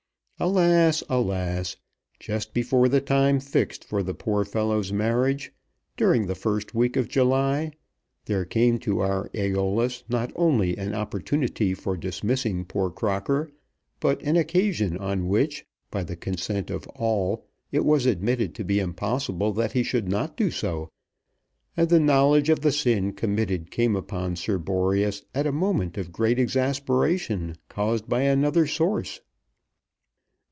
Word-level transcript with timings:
Alas, 0.43 1.03
alas; 1.07 1.77
just 2.19 2.51
before 2.51 2.89
the 2.89 2.99
time 2.99 3.39
fixed 3.39 3.85
for 3.85 4.01
the 4.01 4.15
poor 4.15 4.43
fellow's 4.43 4.91
marriage, 4.91 5.53
during 5.95 6.25
the 6.25 6.33
first 6.33 6.73
week 6.73 6.97
of 6.97 7.07
July, 7.07 7.69
there 8.25 8.43
came 8.43 8.79
to 8.79 9.01
our 9.01 9.29
Æolus 9.35 10.01
not 10.09 10.33
only 10.35 10.75
an 10.77 10.95
opportunity 10.95 11.75
for 11.75 11.95
dismissing 11.95 12.65
poor 12.65 12.89
Crocker, 12.89 13.51
but 13.99 14.19
an 14.23 14.35
occasion 14.35 14.97
on 14.97 15.27
which, 15.27 15.63
by 15.91 16.03
the 16.03 16.15
consent 16.15 16.71
of 16.71 16.87
all, 16.87 17.45
it 17.71 17.85
was 17.85 18.07
admitted 18.07 18.55
to 18.55 18.63
be 18.63 18.79
impossible 18.79 19.53
that 19.53 19.73
he 19.73 19.83
should 19.83 20.09
not 20.09 20.35
do 20.37 20.49
so, 20.49 20.89
and 21.77 21.89
the 21.89 21.99
knowledge 21.99 22.49
of 22.49 22.61
the 22.61 22.71
sin 22.71 23.13
committed 23.13 23.69
came 23.69 23.95
upon 23.95 24.35
Sir 24.35 24.57
Boreas 24.57 25.23
at 25.35 25.45
a 25.45 25.51
moment 25.51 25.99
of 25.99 26.11
great 26.11 26.39
exasperation 26.39 27.57
caused 27.69 28.09
by 28.09 28.21
another 28.23 28.65
source. 28.65 29.21